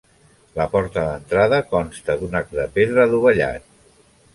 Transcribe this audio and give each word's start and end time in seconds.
La 0.55 0.65
porta 0.71 1.03
d'entrada 1.09 1.61
consta 1.75 2.19
d'un 2.23 2.43
arc 2.43 2.53
de 2.59 2.69
pedra 2.79 3.09
adovellat. 3.09 3.75